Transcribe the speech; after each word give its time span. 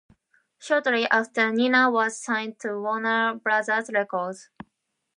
Shortly 0.57 1.05
after, 1.11 1.51
Nina 1.51 1.91
was 1.91 2.17
signed 2.19 2.59
to 2.61 2.69
Warner 2.79 3.35
Brothers 3.35 3.91
Records. 3.93 4.49